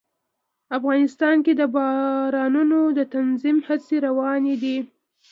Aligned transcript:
افغانستان 0.77 1.35
کې 1.45 1.53
د 1.57 1.61
بارانونو 1.75 2.79
د 2.97 2.99
تنظیم 3.15 3.57
هڅې 3.67 3.95
روانې 4.07 4.55
دي. 4.63 4.77